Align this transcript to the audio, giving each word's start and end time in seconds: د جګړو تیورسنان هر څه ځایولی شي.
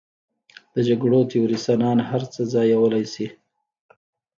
د 0.73 0.75
جګړو 0.87 1.19
تیورسنان 1.31 1.97
هر 2.09 2.21
څه 2.33 2.41
ځایولی 2.53 3.05
شي. 3.13 3.27